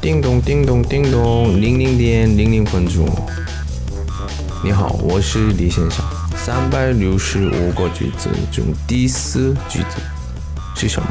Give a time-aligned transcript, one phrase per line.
[0.00, 3.05] 叮咚叮咚叮咚，零零点零零分钟。
[4.63, 6.05] 你好，我是李先生。
[6.35, 9.99] 三百六十五个句子中第四句子
[10.75, 11.07] 是什么？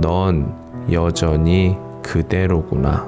[0.00, 0.44] 넌
[0.90, 3.04] 여전히 그대로구나.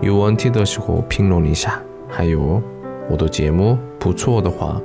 [0.00, 2.62] 有问题的时候评论一下，还有
[3.08, 4.80] 我的节目不错的话，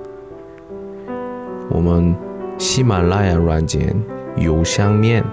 [1.70, 2.16] 我们
[2.58, 3.95] 喜马拉雅软件
[4.36, 5.23] 邮箱面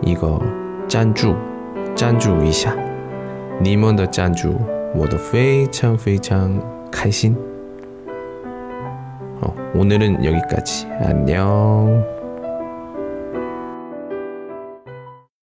[0.00, 0.40] 一个
[0.88, 1.34] 赞助，
[1.94, 2.74] 赞助一下，
[3.60, 4.54] 你们的赞助
[4.94, 6.58] 我都非常非常
[6.90, 7.36] 开心。
[9.74, 10.86] 오늘은 여기까지.
[10.98, 12.02] 안녕.